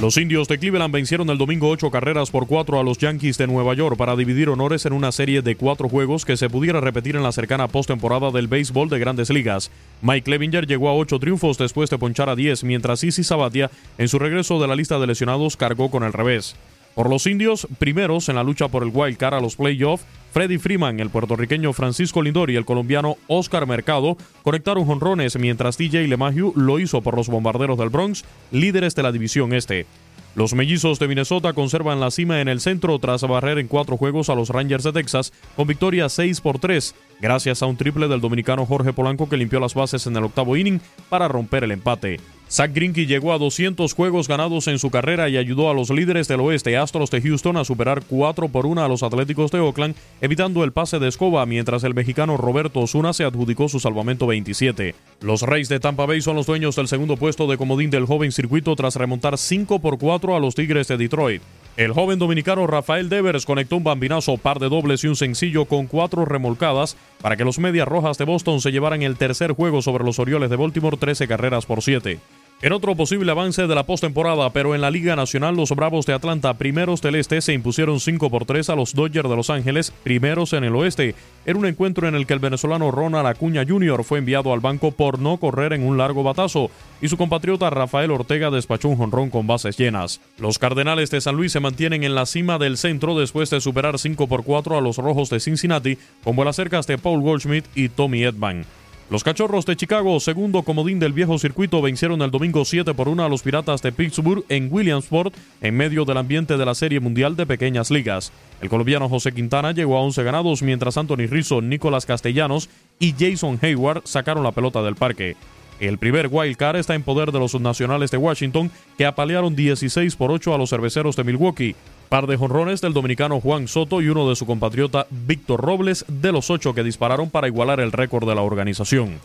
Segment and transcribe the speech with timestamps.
[0.00, 3.48] Los indios de Cleveland vencieron el domingo ocho carreras por cuatro a los Yankees de
[3.48, 7.16] Nueva York para dividir honores en una serie de cuatro juegos que se pudiera repetir
[7.16, 9.72] en la cercana postemporada del béisbol de grandes ligas.
[10.00, 14.06] Mike Levinger llegó a ocho triunfos después de ponchar a 10, mientras Isi Sabatia, en
[14.06, 16.54] su regreso de la lista de lesionados, cargó con el revés.
[16.98, 20.58] Por los indios, primeros en la lucha por el wild card a los playoffs, Freddy
[20.58, 26.52] Freeman, el puertorriqueño Francisco Lindor y el colombiano Oscar Mercado conectaron jonrones mientras TJ LeMahieu
[26.56, 29.86] lo hizo por los bombarderos del Bronx, líderes de la división este.
[30.34, 34.28] Los mellizos de Minnesota conservan la cima en el centro tras barrer en cuatro juegos
[34.28, 38.20] a los Rangers de Texas con victoria 6 por 3, gracias a un triple del
[38.20, 42.18] dominicano Jorge Polanco que limpió las bases en el octavo inning para romper el empate.
[42.50, 46.28] Zach Greinke llegó a 200 juegos ganados en su carrera y ayudó a los líderes
[46.28, 49.94] del oeste Astros de Houston a superar 4 por 1 a los Atléticos de Oakland,
[50.22, 54.94] evitando el pase de escoba mientras el mexicano Roberto Osuna se adjudicó su salvamento 27.
[55.20, 58.32] Los Reyes de Tampa Bay son los dueños del segundo puesto de comodín del joven
[58.32, 61.42] circuito tras remontar 5 por 4 a los Tigres de Detroit.
[61.78, 65.86] El joven dominicano Rafael Devers conectó un bambinazo, par de dobles y un sencillo con
[65.86, 70.02] cuatro remolcadas para que los Medias Rojas de Boston se llevaran el tercer juego sobre
[70.02, 72.18] los Orioles de Baltimore 13 carreras por 7.
[72.60, 76.12] En otro posible avance de la postemporada, pero en la Liga Nacional, los Bravos de
[76.12, 79.92] Atlanta, primeros del este, se impusieron 5 por 3 a los Dodgers de Los Ángeles,
[80.02, 81.14] primeros en el oeste.
[81.46, 84.02] Era un encuentro en el que el venezolano Ronald Acuña Jr.
[84.02, 86.68] fue enviado al banco por no correr en un largo batazo,
[87.00, 90.20] y su compatriota Rafael Ortega despachó un jonrón con bases llenas.
[90.36, 94.00] Los Cardenales de San Luis se mantienen en la cima del centro después de superar
[94.00, 97.88] 5 por 4 a los Rojos de Cincinnati, con vuelas cercas de Paul Goldschmidt y
[97.88, 98.64] Tommy Edman.
[99.10, 103.24] Los Cachorros de Chicago, segundo comodín del viejo circuito, vencieron el domingo 7 por 1
[103.24, 107.34] a los Piratas de Pittsburgh en Williamsport en medio del ambiente de la Serie Mundial
[107.34, 108.32] de Pequeñas Ligas.
[108.60, 113.58] El colombiano José Quintana llegó a 11 ganados, mientras Anthony Rizzo, Nicolás Castellanos y Jason
[113.62, 115.36] Hayward sacaron la pelota del parque.
[115.80, 120.16] El primer wild card está en poder de los nacionales de Washington, que apalearon 16
[120.16, 121.76] por 8 a los cerveceros de Milwaukee.
[122.08, 126.32] Par de jonrones del dominicano Juan Soto y uno de su compatriota Víctor Robles de
[126.32, 129.18] los ocho que dispararon para igualar el récord de la organización.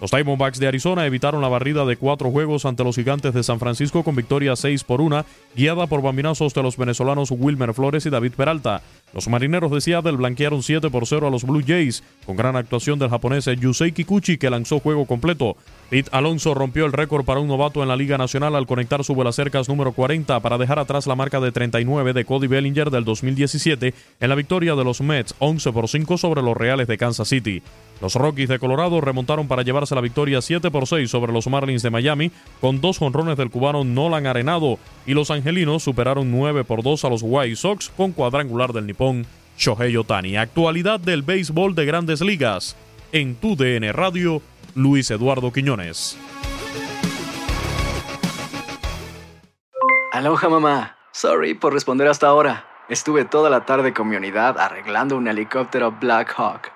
[0.00, 3.58] Los Diamondbacks de Arizona evitaron la barrida de cuatro juegos ante los gigantes de San
[3.58, 5.24] Francisco con victoria 6 por 1,
[5.54, 8.82] guiada por bambinazos de los venezolanos Wilmer Flores y David Peralta.
[9.14, 12.98] Los marineros de Seattle blanquearon 7 por 0 a los Blue Jays, con gran actuación
[12.98, 15.56] del japonés Yusei Kikuchi que lanzó juego completo.
[15.88, 19.16] Pete Alonso rompió el récord para un novato en la Liga Nacional al conectar su
[19.32, 23.94] cercas número 40 para dejar atrás la marca de 39 de Cody Bellinger del 2017
[24.20, 27.62] en la victoria de los Mets 11 por 5 sobre los Reales de Kansas City.
[28.00, 31.82] Los Rockies de Colorado remontaron para llevarse la victoria 7 por 6 sobre los Marlins
[31.82, 36.82] de Miami con dos jonrones del cubano Nolan Arenado y los angelinos superaron 9 por
[36.82, 39.26] 2 a los White Sox con cuadrangular del nipón
[39.56, 40.36] Shohei Otani.
[40.36, 42.76] Actualidad del béisbol de grandes ligas.
[43.12, 44.42] En tu DN Radio,
[44.74, 46.18] Luis Eduardo Quiñones.
[50.12, 50.96] Aloha mamá.
[51.12, 52.66] Sorry por responder hasta ahora.
[52.88, 56.75] Estuve toda la tarde con mi unidad arreglando un helicóptero Black Hawk.